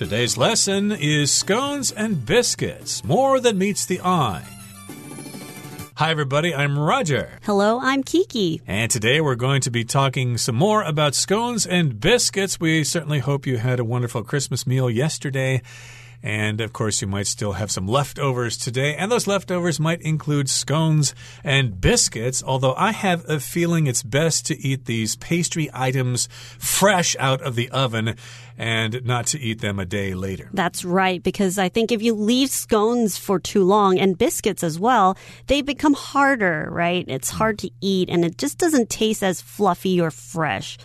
[0.00, 4.42] Today's lesson is scones and biscuits, more than meets the eye.
[5.96, 6.54] Hi, everybody.
[6.54, 7.38] I'm Roger.
[7.42, 8.62] Hello, I'm Kiki.
[8.66, 12.58] And today we're going to be talking some more about scones and biscuits.
[12.58, 15.60] We certainly hope you had a wonderful Christmas meal yesterday.
[16.22, 18.94] And of course, you might still have some leftovers today.
[18.96, 22.42] And those leftovers might include scones and biscuits.
[22.42, 26.28] Although I have a feeling it's best to eat these pastry items
[26.58, 28.16] fresh out of the oven
[28.60, 30.50] and not to eat them a day later.
[30.52, 34.78] That's right, because I think if you leave scones for too long and biscuits as
[34.78, 35.16] well,
[35.46, 37.06] they become harder, right?
[37.08, 37.38] It's hmm.
[37.38, 40.76] hard to eat and it just doesn't taste as fluffy or fresh.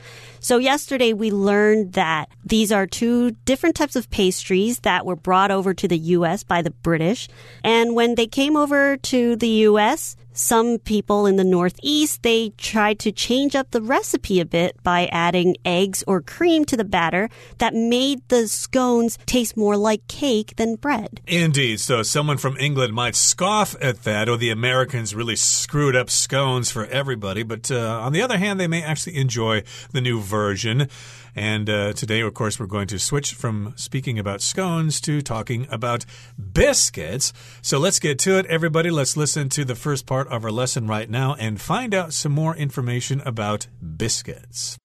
[0.45, 5.49] So yesterday we learned that these are two different types of pastries that were brought
[5.49, 7.27] over to the US by the British.
[7.63, 12.99] And when they came over to the US, some people in the Northeast, they tried
[12.99, 17.29] to change up the recipe a bit by adding eggs or cream to the batter
[17.57, 21.21] that made the scones taste more like cake than bread.
[21.27, 21.79] Indeed.
[21.79, 26.69] So someone from England might scoff at that, or the Americans really screwed up scones
[26.69, 27.43] for everybody.
[27.43, 30.89] But uh, on the other hand, they may actually enjoy the new version.
[31.35, 35.67] And uh, today, of course, we're going to switch from speaking about scones to talking
[35.69, 36.05] about
[36.53, 37.33] biscuits.
[37.61, 38.89] So let's get to it, everybody.
[38.89, 42.31] Let's listen to the first part of our lesson right now and find out some
[42.31, 44.77] more information about biscuits.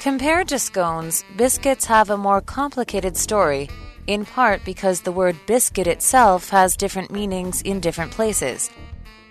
[0.00, 3.68] Compared to scones, biscuits have a more complicated story,
[4.06, 8.70] in part because the word biscuit itself has different meanings in different places.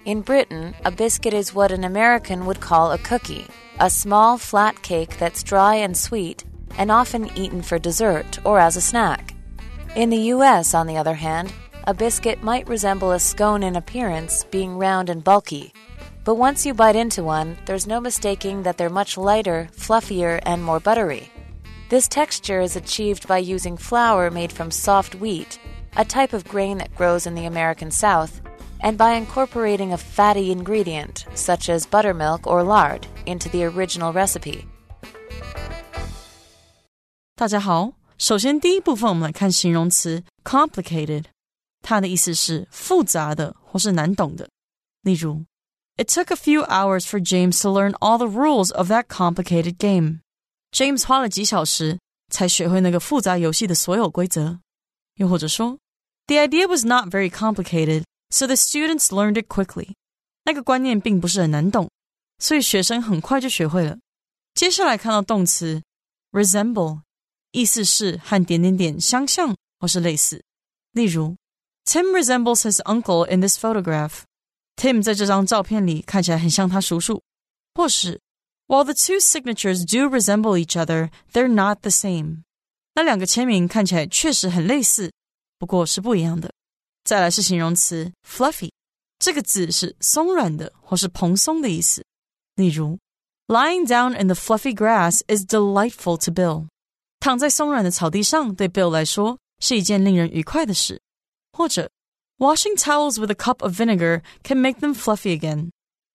[0.06, 3.48] In Britain, a biscuit is what an American would call a cookie,
[3.80, 6.45] a small flat cake that's dry and sweet
[6.78, 9.34] and often eaten for dessert or as a snack.
[9.95, 11.54] In the US, on the other hand,
[11.86, 15.73] a biscuit might resemble a scone in appearance, being round and bulky.
[16.23, 20.64] But once you bite into one, there's no mistaking that they're much lighter, fluffier, and
[20.64, 21.30] more buttery.
[21.90, 25.59] This texture is achieved by using flour made from soft wheat,
[25.98, 28.42] a type of grain that grows in the American South,
[28.80, 34.65] and by incorporating a fatty ingredient, such as buttermilk or lard, into the original recipe.
[37.37, 41.25] 大家好，首先第一部分我们来看形容词 complicated，
[41.82, 44.48] 它的意思是复杂的或是难懂的。
[45.03, 45.44] 例如，
[45.97, 50.21] It took a few hours for James to learn all the rules of that complicated game.
[50.72, 51.98] James 花了几小时
[52.31, 54.60] 才学会那个复杂游戏的所有规则。
[55.16, 55.78] 又或者说，
[56.26, 59.94] The idea was not very complicated, so the students learned it quickly.
[60.44, 61.91] 那个观念并不是很难懂，
[62.38, 63.98] 所以学生很快就学会了。
[64.54, 65.82] 接下来看到动词
[66.32, 67.03] resemble，
[67.53, 70.43] 意思是和点点点相像或是类似。
[70.93, 71.37] 例如，
[71.84, 74.22] Tim resembles his uncle in this photograph.
[74.76, 77.22] Tim 在这张照片里看起来很像他叔叔。
[77.75, 78.21] 或是，
[78.66, 82.43] While the two signatures do resemble each other, they're not the same.
[82.94, 85.12] 那两个签名看起来确实很类似，
[85.59, 86.53] 不过是不一样的。
[87.05, 88.71] 再来是形容词 fluffy，
[89.19, 92.03] 这个字是松软的或是蓬松的意思。
[92.55, 92.97] 例如
[93.47, 96.67] ，Lying down in the fluffy grass is delightful to Bill.
[97.19, 100.99] 躺在松软的草地上，对 Bill 来说是一件令人愉快的事。
[101.53, 101.89] 或者
[102.39, 105.69] ，Washing towels with a cup of vinegar can make them fluffy again.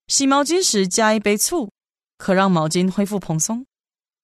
[0.08, 1.70] 洗毛巾时加一杯醋，
[2.18, 3.64] 可让毛巾恢复蓬松。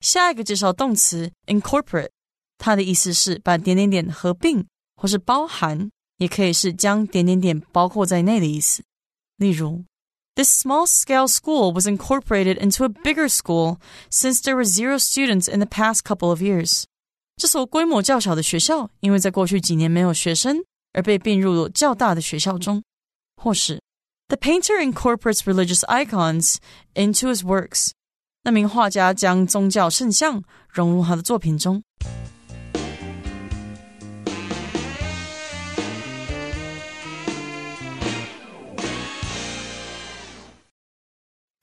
[0.00, 2.10] 下一个介绍动词 incorporate，
[2.59, 4.66] 它的意思是把点点点合并
[4.97, 8.84] 或是包含，也可以是将点点点包括在内的意思。
[9.38, 9.84] 例如，
[10.34, 15.66] This small-scale school was incorporated into a bigger school since there were zero students in the
[15.66, 16.86] past couple of years.
[17.36, 22.82] 这所规模较小的学校，因为在过去几年没有学生，而被并入了较大的学校中。
[23.36, 23.82] 或是，
[24.30, 26.58] The painter incorporates religious icons
[26.94, 27.90] into his works.
[28.44, 31.84] 那名画家将宗教圣像融入他的作品中。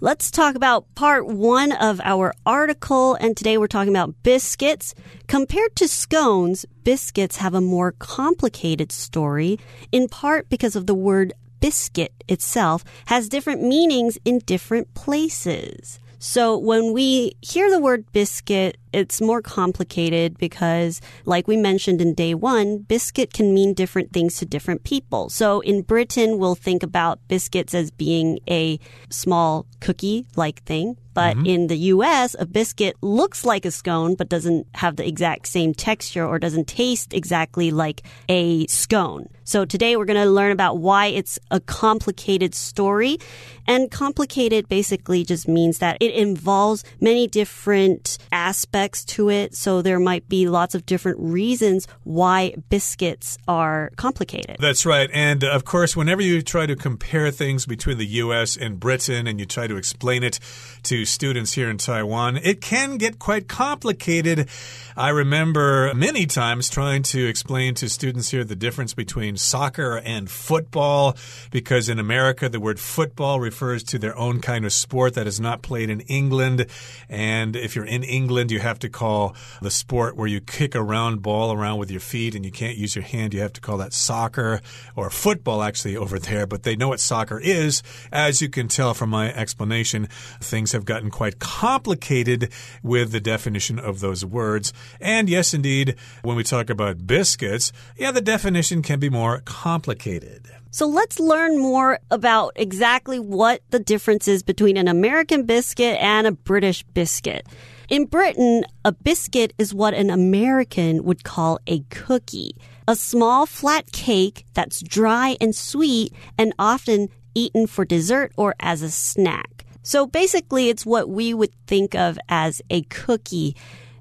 [0.04, 3.16] Let's talk about part one of our article.
[3.22, 4.94] And today we're talking about biscuits.
[5.28, 9.62] Compared to scones, biscuits have a more complicated story,
[9.94, 16.02] in part because of the word biscuit itself has different meanings in different places.
[16.20, 22.14] So when we hear the word biscuit, it's more complicated because, like we mentioned in
[22.14, 25.30] day one, biscuit can mean different things to different people.
[25.30, 28.80] So in Britain, we'll think about biscuits as being a
[29.10, 30.98] small cookie like thing.
[31.14, 31.46] But Mm-hmm.
[31.46, 35.74] in the US, a biscuit looks like a scone, but doesn't have the exact same
[35.74, 39.30] texture or doesn't taste exactly like a scone.
[39.44, 43.20] So today we're going to learn about why it's a complicated story.
[43.68, 49.56] And complicated basically just means that it involves many different aspects next to it.
[49.56, 54.58] So there might be lots of different reasons why biscuits are complicated.
[54.60, 55.10] That's right.
[55.14, 59.26] And uh, of course, whenever you try to compare things between the US and Britain
[59.26, 60.38] and you try to explain it
[60.84, 64.50] to students here in Taiwan, it can get quite complicated.
[64.98, 70.30] I remember many times trying to explain to students here the difference between soccer and
[70.30, 71.16] football,
[71.52, 75.40] because in America, the word football refers to their own kind of sport that is
[75.40, 76.66] not played in England.
[77.10, 80.84] And if you're in England, you have to call the sport where you kick a
[80.84, 83.34] round ball around with your feet and you can't use your hand.
[83.34, 84.62] You have to call that soccer
[84.96, 86.46] or football, actually, over there.
[86.46, 87.84] But they know what soccer is.
[88.12, 90.08] As you can tell from my explanation,
[90.40, 94.74] things have gotten quite complicated with the definition of those words.
[95.00, 100.50] And yes, indeed, when we talk about biscuits, yeah, the definition can be more complicated.
[100.72, 106.26] So let's learn more about exactly what the difference is between an American biscuit and
[106.26, 107.46] a British biscuit.
[107.90, 112.56] In Britain, a biscuit is what an American would call a cookie.
[112.88, 118.82] A small flat cake that's dry and sweet and often eaten for dessert or as
[118.82, 119.66] a snack.
[119.82, 123.56] So basically, it's what we would think of as a cookie.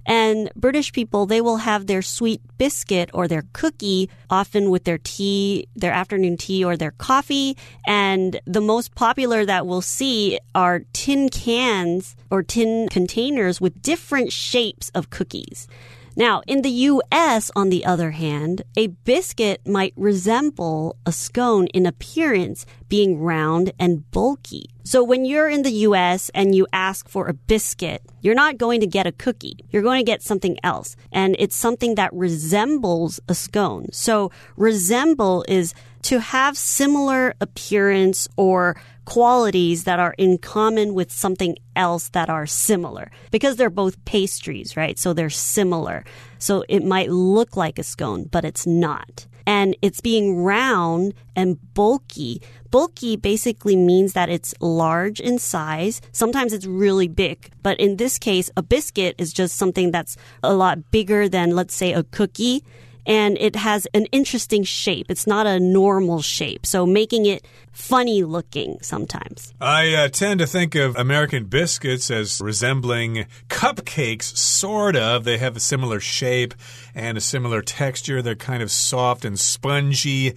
[0.07, 4.99] And British people, they will have their sweet biscuit or their cookie often with their
[4.99, 7.57] tea, their afternoon tea or their coffee.
[7.87, 14.33] And the most popular that we'll see are tin cans or tin containers with different
[14.33, 15.69] shapes of cookies.
[16.15, 21.87] Now, in the US, on the other hand, a biscuit might resemble a scone in
[21.87, 24.67] appearance, being round and bulky.
[24.85, 28.81] So when you're in the US and you ask for a biscuit, you're not going
[28.81, 29.57] to get a cookie.
[29.71, 30.97] You're going to get something else.
[31.13, 33.87] And it's something that resembles a scone.
[33.93, 41.57] So resemble is to have similar appearance or qualities that are in common with something
[41.75, 44.99] else that are similar because they're both pastries, right?
[44.99, 46.05] So they're similar.
[46.39, 49.27] So it might look like a scone, but it's not.
[49.47, 52.41] And it's being round and bulky.
[52.71, 56.01] Bulky basically means that it's large in size.
[56.13, 57.51] Sometimes it's really big.
[57.63, 61.75] But in this case, a biscuit is just something that's a lot bigger than, let's
[61.75, 62.65] say, a cookie
[63.07, 65.07] and it has an interesting shape.
[65.11, 69.53] It's not a normal shape, so making it funny looking sometimes.
[69.61, 75.25] I uh, tend to think of American biscuits as resembling cupcakes, sort of.
[75.25, 76.55] They have a similar shape
[76.95, 78.23] and a similar texture.
[78.23, 80.35] They're kind of soft and spongy.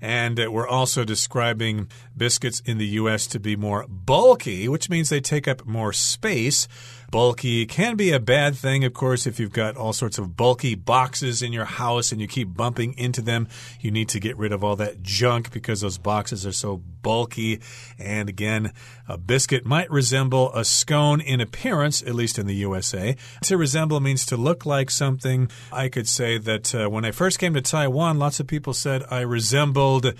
[0.00, 5.10] And uh, we're also describing biscuits in the US to be more bulky, which means
[5.10, 6.66] they take up more space
[7.10, 10.74] bulky can be a bad thing, of course, if you've got all sorts of bulky
[10.74, 13.48] boxes in your house and you keep bumping into them.
[13.80, 17.60] You need to get rid of all that junk because those boxes are so bulky.
[17.98, 18.72] And again,
[19.08, 23.16] a biscuit might resemble a scone in appearance, at least in the USA.
[23.44, 25.50] To resemble means to look like something.
[25.72, 29.02] I could say that uh, when I first came to Taiwan, lots of people said
[29.10, 30.14] I resembled.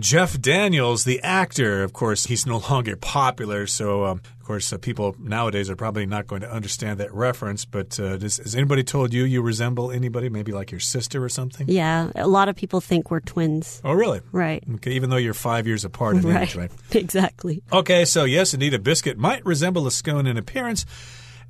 [0.00, 3.66] Jeff Daniels, the actor, of course, he's no longer popular.
[3.66, 7.64] So, um, of course, uh, people nowadays are probably not going to understand that reference.
[7.64, 10.28] But uh, does, has anybody told you you resemble anybody?
[10.28, 11.68] Maybe like your sister or something?
[11.68, 13.80] Yeah, a lot of people think we're twins.
[13.84, 14.22] Oh, really?
[14.32, 14.64] Right.
[14.76, 16.42] Okay, even though you're five years apart in right.
[16.42, 16.70] age, right?
[16.92, 17.62] exactly.
[17.72, 20.86] Okay, so yes, indeed, a biscuit might resemble a scone in appearance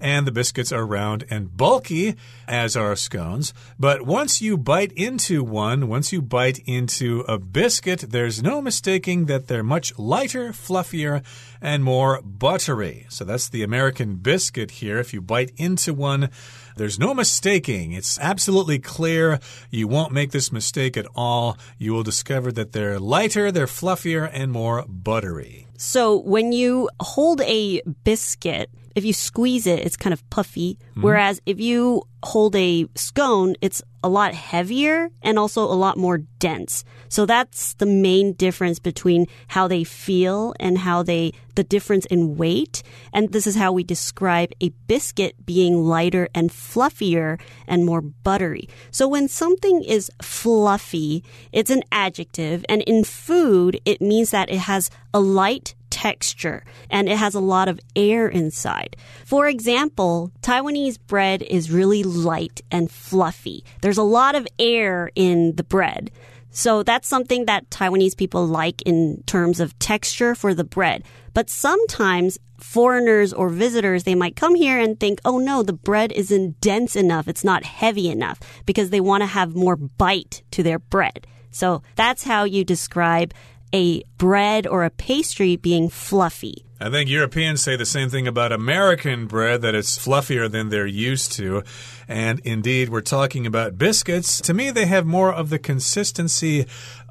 [0.01, 2.17] and the biscuits are round and bulky,
[2.49, 3.53] as are scones.
[3.79, 9.27] But once you bite into one, once you bite into a biscuit, there's no mistaking
[9.27, 11.23] that they're much lighter, fluffier,
[11.61, 13.07] and more buttery.
[13.09, 14.99] So that's the American biscuit here.
[14.99, 16.31] If you bite into one,
[16.77, 17.93] there's no mistaking.
[17.93, 19.39] It's absolutely clear.
[19.71, 21.59] You won't make this mistake at all.
[21.79, 25.67] You will discover that they're lighter, they're fluffier, and more buttery.
[25.77, 30.79] So when you hold a biscuit, if you squeeze it, it's kind of puffy.
[30.91, 31.03] Mm-hmm.
[31.03, 36.19] Whereas if you hold a scone, it's a lot heavier and also a lot more
[36.19, 36.85] dense.
[37.09, 42.37] So that's the main difference between how they feel and how they, the difference in
[42.37, 42.83] weight.
[43.13, 48.69] And this is how we describe a biscuit being lighter and fluffier and more buttery.
[48.91, 52.65] So when something is fluffy, it's an adjective.
[52.69, 57.41] And in food, it means that it has a light texture and it has a
[57.41, 58.97] lot of air inside.
[59.25, 63.65] For example, Taiwanese bread is really light and fluffy.
[63.83, 66.11] There's a lot of air in the bread.
[66.51, 71.05] So that's something that Taiwanese people like in terms of texture for the bread.
[71.33, 76.13] But sometimes foreigners or visitors, they might come here and think, oh no, the bread
[76.13, 77.29] isn't dense enough.
[77.29, 81.27] It's not heavy enough because they want to have more bite to their bread.
[81.51, 83.33] So that's how you describe
[83.73, 86.65] a bread or a pastry being fluffy.
[86.83, 90.87] I think Europeans say the same thing about American bread, that it's fluffier than they're
[90.87, 91.63] used to.
[92.09, 94.41] And indeed, we're talking about biscuits.
[94.41, 96.65] To me, they have more of the consistency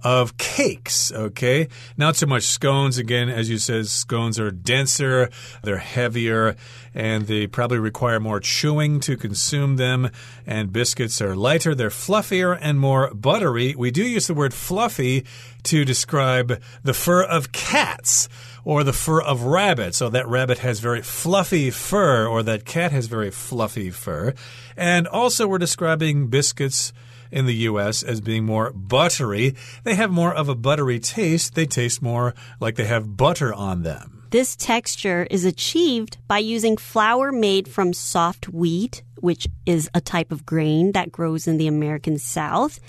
[0.04, 1.68] of cakes, okay?
[1.98, 2.98] Not so much scones.
[2.98, 5.30] Again, as you said, scones are denser,
[5.62, 6.56] they're heavier,
[6.96, 10.10] and they probably require more chewing to consume them.
[10.48, 13.76] And biscuits are lighter, they're fluffier, and more buttery.
[13.76, 15.26] We do use the word fluffy
[15.64, 18.28] to describe the fur of cats
[18.64, 19.96] or the fur of rabbit.
[19.96, 24.34] So that rabbit has very fluffy fur, or that cat has very fluffy fur.
[24.78, 26.94] And also, we're describing biscuits
[27.32, 29.56] in the US as being more buttery.
[29.84, 31.56] They have more of a buttery taste.
[31.56, 34.24] They taste more like they have butter on them.
[34.32, 40.32] This texture is achieved by using flour made from soft wheat, which is a type
[40.32, 42.80] of grain that grows in the American South,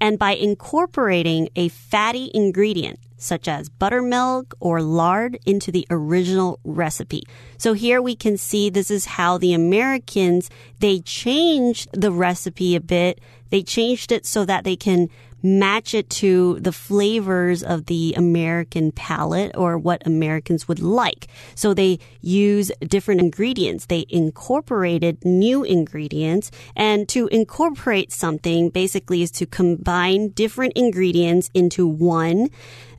[0.00, 7.22] and by incorporating a fatty ingredient such as buttermilk or lard into the original recipe.
[7.58, 12.80] So here we can see this is how the Americans, they changed the recipe a
[12.80, 13.20] bit.
[13.50, 15.08] They changed it so that they can
[15.46, 21.28] match it to the flavors of the American palate or what Americans would like.
[21.54, 23.86] So they use different ingredients.
[23.86, 31.86] They incorporated new ingredients and to incorporate something basically is to combine different ingredients into
[31.86, 32.50] one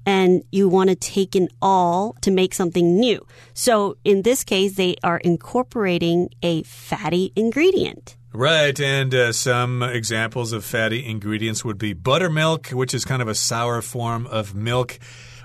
[0.06, 3.26] and you want to take in all to make something new.
[3.54, 8.17] So in this case, they are incorporating a fatty ingredient.
[8.34, 13.28] Right, and uh, some examples of fatty ingredients would be buttermilk, which is kind of
[13.28, 15.00] a sour form of milk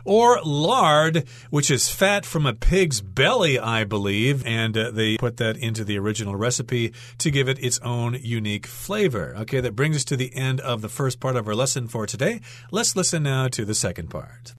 [0.04, 4.44] or lard, which is fat from a pig's belly, I believe.
[4.46, 8.66] And uh, they put that into the original recipe to give it its own unique
[8.66, 9.34] flavor.
[9.38, 12.06] Okay, that brings us to the end of the first part of our lesson for
[12.06, 12.40] today.
[12.70, 14.54] Let's listen now to the second part.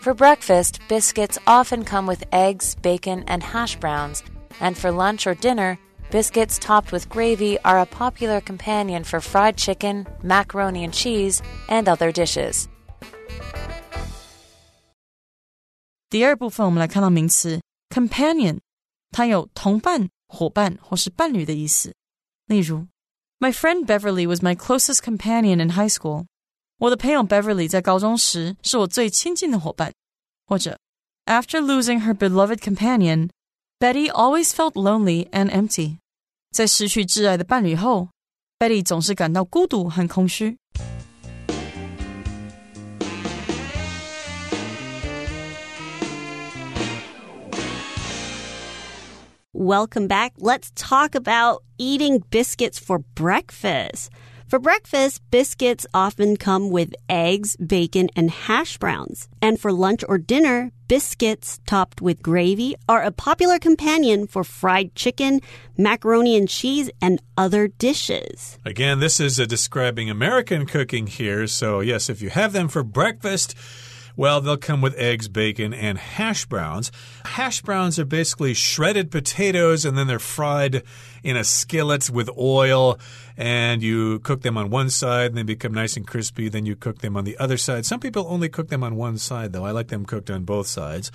[0.00, 4.22] For breakfast, biscuits often come with eggs, bacon, and hash browns,
[4.59, 5.77] and for lunch or dinner,
[6.11, 11.87] biscuits topped with gravy are a popular companion for fried chicken, macaroni and cheese, and
[11.87, 12.67] other dishes.
[16.09, 18.59] 第二部分，我们来看到名词 companion，
[19.11, 21.93] 它有同伴、伙伴或是伴侣的意思。
[22.47, 22.87] 例如，
[23.39, 26.25] My friend Beverly was my closest companion in high school。
[26.79, 29.93] 我的朋友 Beverly 在高中时是我最亲近的伙伴。
[30.47, 30.79] 或者，
[31.25, 33.29] After losing her beloved companion,
[33.83, 35.97] Betty always felt lonely and empty。
[36.51, 38.09] 在失去挚爱的伴侣后，
[38.57, 40.57] Betty 总是感到孤独和空虚。
[49.51, 50.31] Welcome back.
[50.37, 54.07] Let's talk about eating biscuits for breakfast.
[54.54, 59.28] For breakfast, biscuits often come with eggs, bacon, and hash browns.
[59.42, 64.94] And for lunch or dinner, biscuits topped with gravy are a popular companion for fried
[64.94, 65.40] chicken,
[65.76, 68.60] macaroni and cheese, and other dishes.
[68.64, 71.48] Again, this is describing American cooking here.
[71.48, 73.56] So, yes, if you have them for breakfast,
[74.16, 76.92] well, they'll come with eggs, bacon, and hash browns.
[77.24, 80.82] Hash browns are basically shredded potatoes and then they're fried
[81.22, 82.98] in a skillet with oil
[83.36, 86.48] and you cook them on one side and they become nice and crispy.
[86.48, 87.86] Then you cook them on the other side.
[87.86, 89.64] Some people only cook them on one side, though.
[89.64, 91.10] I like them cooked on both sides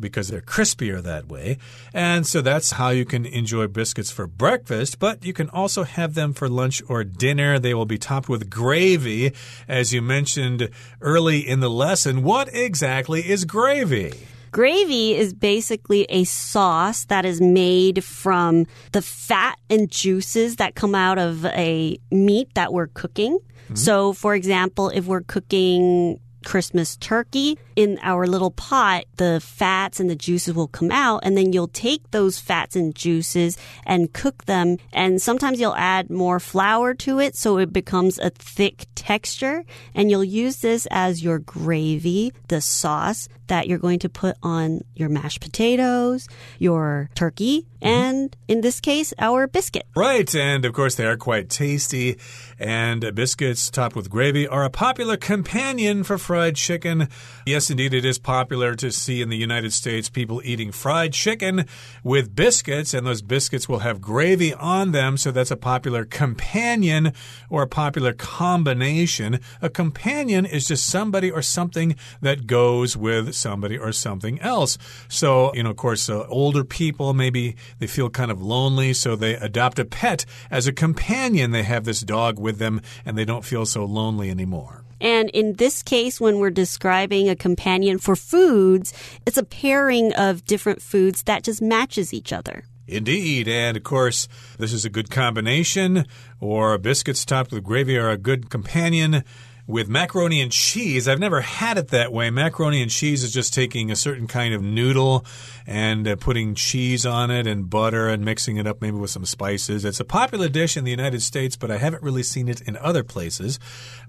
[0.00, 1.58] because they're crispier that way.
[1.92, 6.14] And so that's how you can enjoy biscuits for breakfast, but you can also have
[6.14, 7.58] them for lunch or dinner.
[7.58, 9.32] They will be topped with gravy,
[9.66, 12.22] as you mentioned early in the lesson.
[12.22, 14.12] What exactly is gravy?
[14.50, 20.94] Gravy is basically a sauce that is made from the fat and juices that come
[20.94, 23.32] out of a meat that we're cooking.
[23.32, 23.76] Mm -hmm.
[23.76, 27.58] So, for example, if we're cooking Christmas turkey.
[27.76, 31.68] In our little pot, the fats and the juices will come out, and then you'll
[31.68, 34.78] take those fats and juices and cook them.
[34.92, 39.64] And sometimes you'll add more flour to it so it becomes a thick texture.
[39.94, 44.82] And you'll use this as your gravy, the sauce that you're going to put on
[44.94, 46.28] your mashed potatoes,
[46.58, 47.86] your turkey, mm-hmm.
[47.86, 49.86] and in this case, our biscuit.
[49.96, 52.18] Right, and of course, they are quite tasty.
[52.58, 57.08] And biscuits topped with gravy are a popular companion for fried chicken.
[57.46, 61.66] Yes, indeed, it is popular to see in the United States people eating fried chicken
[62.02, 65.16] with biscuits, and those biscuits will have gravy on them.
[65.16, 67.12] So that's a popular companion
[67.48, 69.40] or a popular combination.
[69.62, 74.78] A companion is just somebody or something that goes with somebody or something else.
[75.08, 79.16] So, you know, of course, uh, older people maybe they feel kind of lonely, so
[79.16, 81.50] they adopt a pet as a companion.
[81.50, 84.84] They have this dog with them and they don't feel so lonely anymore.
[85.00, 88.92] And in this case, when we're describing a companion for foods,
[89.26, 92.64] it's a pairing of different foods that just matches each other.
[92.88, 93.48] Indeed.
[93.48, 94.28] And of course,
[94.58, 96.06] this is a good combination,
[96.40, 99.24] or biscuits topped with gravy are a good companion
[99.68, 101.06] with macaroni and cheese.
[101.06, 102.30] I've never had it that way.
[102.30, 105.26] Macaroni and cheese is just taking a certain kind of noodle
[105.66, 109.26] and uh, putting cheese on it and butter and mixing it up maybe with some
[109.26, 109.84] spices.
[109.84, 112.78] It's a popular dish in the United States, but I haven't really seen it in
[112.78, 113.60] other places.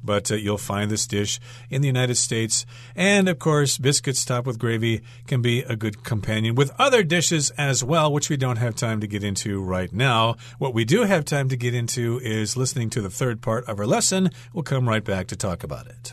[0.02, 2.66] But uh, you'll find this dish in the United States.
[2.96, 7.50] And of course, biscuits topped with gravy can be a good companion with other dishes
[7.58, 10.38] as well, which we don't have time to get into right now.
[10.58, 13.78] What we do have time to get into is listening to the third part of
[13.78, 14.30] our lesson.
[14.54, 16.13] We'll come right back to talk about it.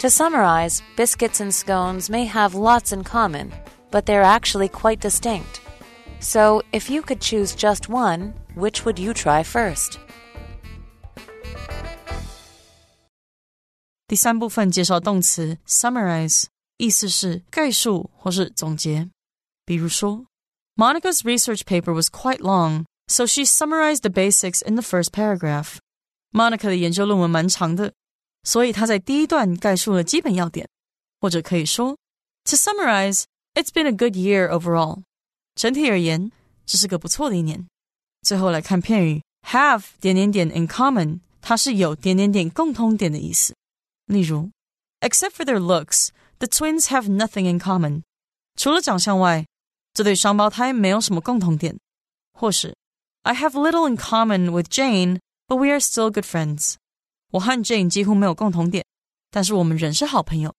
[0.00, 3.52] To summarize, biscuits and scones may have lots in common,
[3.90, 5.60] but they're actually quite distinct.
[6.20, 9.98] So, if you could choose just one, which would you try first?
[14.06, 16.44] 第三部分介绍动词 summarize，
[16.78, 19.10] 意思是概述或是总结。
[19.66, 20.26] 比如说，
[20.76, 25.78] Monica's research paper was quite long, so she summarized the basics in the first paragraph.
[26.32, 27.92] Monica 的研究论文蛮长的，
[28.44, 30.68] 所以她在第一段概述了基本要点。
[31.20, 31.96] 或者可以说，
[32.44, 35.02] To summarize, it's been a good year overall.
[35.56, 36.30] 整体而言，
[36.64, 37.66] 这是个不错的一年。
[38.22, 43.54] 最后来看片语 have 点点点 in common，它是有点点点共通点的意思。
[44.06, 44.50] 例如，
[45.00, 48.02] Except for their looks, the twins have nothing in common。
[48.54, 49.44] 除了长相外，
[49.92, 51.76] 这对双胞胎没有什么共同点。
[52.32, 52.76] 或是，
[53.22, 56.74] I have little in common with Jane, but we are still good friends。
[57.32, 58.84] 我和 Jane 几乎没有共同点，
[59.30, 60.54] 但是我们仍是好朋友。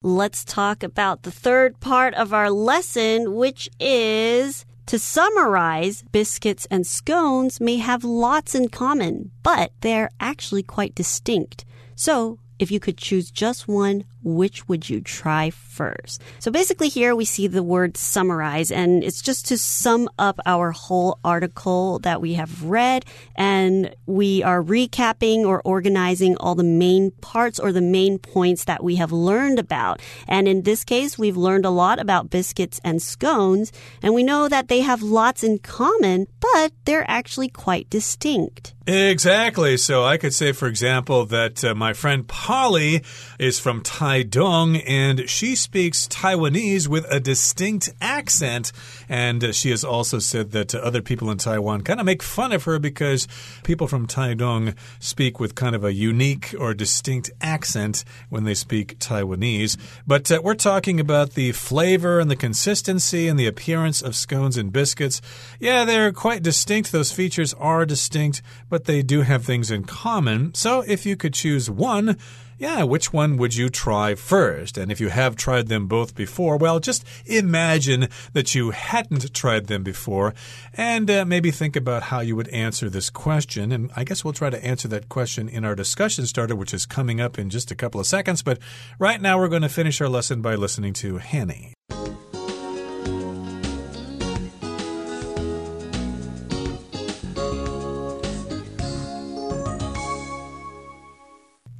[0.00, 6.86] Let's talk about the third part of our lesson, which is to summarize, biscuits and
[6.86, 11.64] scones may have lots in common, but they're actually quite distinct.
[11.94, 16.21] So, if you could choose just one, which would you try first?
[16.39, 20.71] So basically here we see the word summarize and it's just to sum up our
[20.71, 23.05] whole article that we have read
[23.35, 28.83] and we are recapping or organizing all the main parts or the main points that
[28.83, 30.01] we have learned about.
[30.27, 34.47] And in this case, we've learned a lot about biscuits and scones and we know
[34.47, 38.73] that they have lots in common, but they're actually quite distinct.
[38.85, 39.77] Exactly.
[39.77, 43.03] So I could say, for example, that uh, my friend Polly
[43.39, 43.81] is from
[44.13, 48.71] Taidong and she speaks Taiwanese with a distinct accent.
[49.09, 52.65] And she has also said that other people in Taiwan kind of make fun of
[52.65, 53.27] her because
[53.63, 58.99] people from Taidong speak with kind of a unique or distinct accent when they speak
[58.99, 59.77] Taiwanese.
[60.05, 64.57] But uh, we're talking about the flavor and the consistency and the appearance of scones
[64.57, 65.21] and biscuits.
[65.59, 66.91] Yeah, they're quite distinct.
[66.91, 70.53] Those features are distinct but they do have things in common.
[70.53, 72.17] So if you could choose one,
[72.63, 74.77] yeah, which one would you try first?
[74.77, 79.67] And if you have tried them both before, well, just imagine that you hadn't tried
[79.67, 80.33] them before
[80.73, 83.73] and uh, maybe think about how you would answer this question.
[83.73, 86.85] And I guess we'll try to answer that question in our discussion starter, which is
[86.85, 88.41] coming up in just a couple of seconds.
[88.41, 88.59] But
[88.97, 91.73] right now, we're going to finish our lesson by listening to Hanny.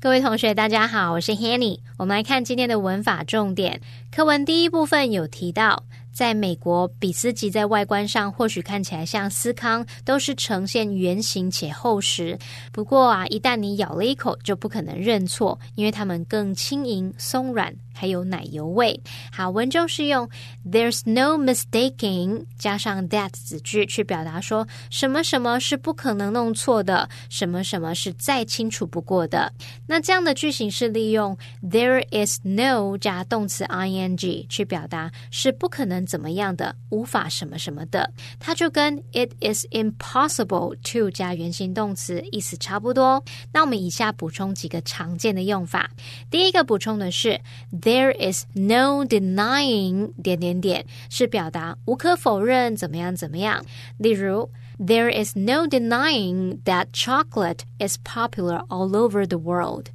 [0.03, 1.79] 各位同学，大家好，我是 Hanny。
[1.97, 3.79] 我们来看今天的文法重点。
[4.13, 12.37] 课文第一部分有提到，在美国，比斯吉在外观上或许看起来像司康，都是呈现圆形且厚实。
[12.71, 17.73] 不过啊，一旦你咬了一口，就不可能认错，因为它们更轻盈、松软。
[17.95, 18.99] 还有奶油味。
[19.31, 20.27] 好，文中是用
[20.65, 29.53] "There's no mistaking" 加上 that 子句去表达说什么什么是不可能弄错的，什么什么是再清楚不过的。
[29.85, 38.11] 那这样的句型是利用 "There is no" 加动词 ing 去表达是不可能怎么样的，无法什么什么的。
[38.39, 43.23] 它就跟 "It is impossible to" 加原形动词意思差不多。
[43.51, 45.89] 那我们以下补充几个常见的用法。
[46.29, 47.39] 第一个补充的是。
[47.71, 53.65] There is no denying 点点点是表达无可否认怎么样怎么样。
[53.97, 59.87] 例如，There is no denying that chocolate is popular all over the world。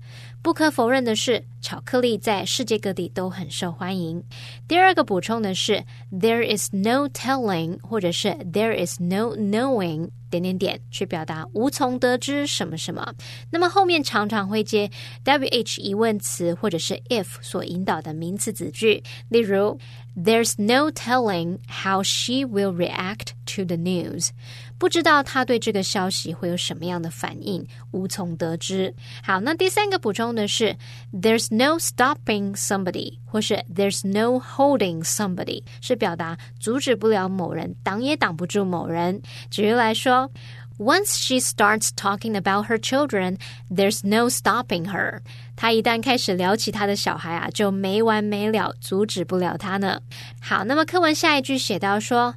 [0.49, 4.25] 不可否认的是，巧克力在世界各地都很受欢迎。
[4.67, 10.09] 第二个补充的是，there is no telling，或者是 there is no knowing。
[10.31, 13.15] 点点点去表达无从得知什么什么，
[13.51, 14.91] 那么后面常常会接
[15.25, 19.79] wh 疑问词或者是 if 所引导的名词子句，例如
[20.15, 24.31] There's no telling how she will react to the news。
[24.79, 28.95] 不知道他对这个消息会有什么样的反应，无从得知。
[29.23, 30.77] 好，那第三个补充的是
[31.13, 39.21] ，There's no stopping somebody，或是 There's no holding somebody，是表达阻止不了某人，挡也挡不住某人。
[39.51, 40.31] 举例来说。
[40.81, 43.37] Once she starts talking about her children,
[43.69, 45.19] there's no stopping her.
[45.57, 50.01] 她一旦开始聊起她的小孩啊，就没完没了，阻止不了她呢。
[50.41, 52.33] 好，那么课文下一句写到说。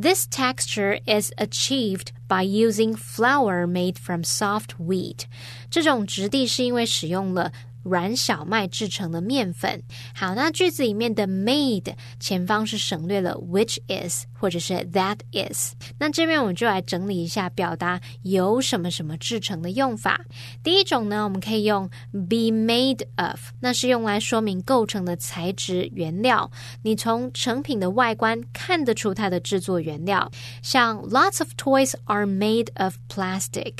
[0.00, 5.24] This texture is achieved by using flour made from soft wheat。
[5.70, 9.82] 这种质地是因为使用了软小麦制成的面粉。
[10.14, 15.73] 好，那句子里面的 made 前方是省略了 which is 或者是 that is。
[15.97, 20.19] 那这边我们就来整理一下表达由什么什么制成的用法。
[20.61, 26.51] 第一种呢，我们可以用 be made of，那是用来说明构成的材质原料。
[26.81, 30.29] 你从成品的外观看得出它的制作原料。
[30.63, 33.73] 像 lots of toys are made of plastic，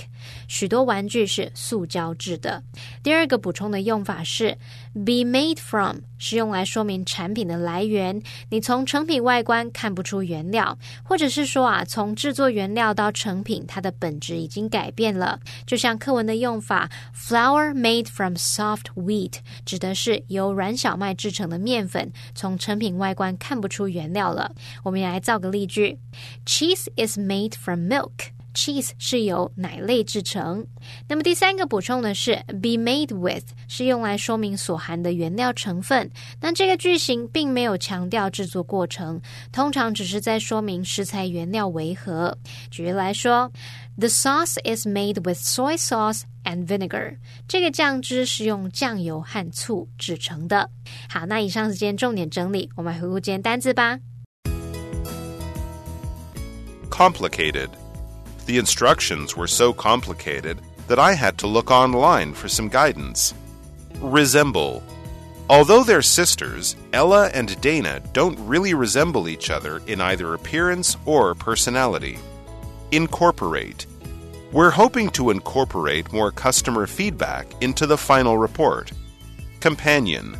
[0.47, 2.63] 许多玩具是塑胶制的。
[3.01, 4.03] 第二个补充的用。
[4.03, 4.57] 法是
[4.93, 8.21] be made from，是用来说明产品的来源。
[8.49, 15.37] 你从成品外观看不出原料，或者是说啊，从制作原料到成品，它的本质已经改变了。
[15.67, 19.33] 就像课文的用法，flour made from soft wheat，
[19.65, 24.53] 指的是由软小麦制成的面粉，从成品外观看不出原料了。
[24.83, 25.99] 我们来造个例句
[26.45, 28.32] ：Cheese is made from milk。
[28.54, 30.66] cheese 是由奶类制成。
[31.08, 36.10] 那么第三个补充的是 be made with，是用来说明所含的原料成分。
[36.40, 39.20] 那这个句型并没有强调制作过程，
[39.52, 42.36] 通常只是在说明食材原料为何。
[42.70, 43.50] 举例来说，
[43.98, 47.16] The sauce is made with soy sauce and vinegar。
[47.46, 50.70] 这个酱汁是用酱油和醋制成的。
[51.08, 53.98] 好，那以上是今天重点整理，我们来回顾今天单字吧。
[56.90, 57.68] Complicated.
[58.45, 63.33] the instructions were so complicated that I had to look online for some guidance.
[63.99, 64.83] Resemble.
[65.49, 71.35] Although they're sisters, Ella and Dana don't really resemble each other in either appearance or
[71.35, 72.17] personality.
[72.91, 73.85] Incorporate.
[74.51, 78.91] We're hoping to incorporate more customer feedback into the final report.
[79.59, 80.37] Companion.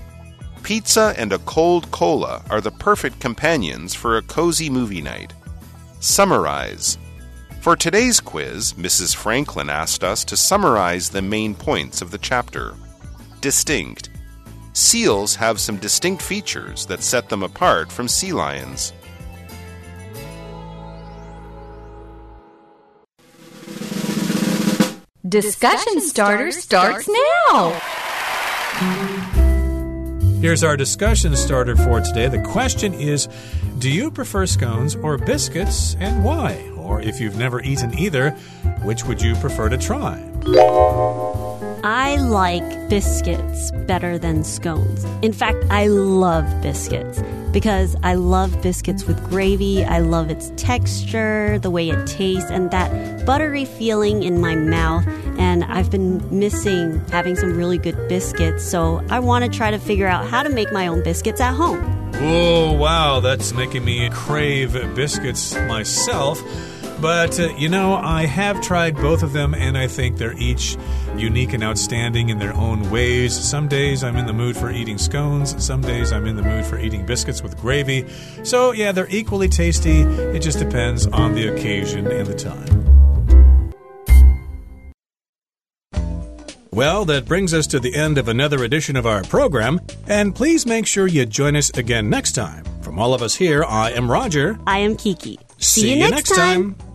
[0.62, 5.34] Pizza and a cold cola are the perfect companions for a cozy movie night.
[6.00, 6.98] Summarize.
[7.64, 9.16] For today's quiz, Mrs.
[9.16, 12.74] Franklin asked us to summarize the main points of the chapter.
[13.40, 14.10] Distinct.
[14.74, 18.92] Seals have some distinct features that set them apart from sea lions.
[25.26, 27.10] Discussion starter starts
[27.48, 27.80] now.
[30.42, 32.28] Here's our discussion starter for today.
[32.28, 33.30] The question is
[33.80, 36.73] Do you prefer scones or biscuits and why?
[36.84, 38.32] Or if you've never eaten either,
[38.84, 40.22] which would you prefer to try?
[41.86, 45.04] I like biscuits better than scones.
[45.22, 49.84] In fact, I love biscuits because I love biscuits with gravy.
[49.84, 55.06] I love its texture, the way it tastes, and that buttery feeling in my mouth.
[55.38, 59.80] And I've been missing having some really good biscuits, so I want to try to
[59.80, 61.82] figure out how to make my own biscuits at home.
[62.16, 66.42] Oh, wow, that's making me crave biscuits myself.
[67.04, 70.78] But, uh, you know, I have tried both of them, and I think they're each
[71.18, 73.38] unique and outstanding in their own ways.
[73.38, 76.66] Some days I'm in the mood for eating scones, some days I'm in the mood
[76.66, 78.06] for eating biscuits with gravy.
[78.44, 80.00] So, yeah, they're equally tasty.
[80.00, 82.72] It just depends on the occasion and the time.
[86.72, 90.66] Well, that brings us to the end of another edition of our program, and please
[90.66, 92.64] make sure you join us again next time.
[92.82, 94.58] From all of us here, I am Roger.
[94.66, 95.38] I am Kiki.
[95.58, 96.76] See, See you, next time.
[96.76, 96.93] time.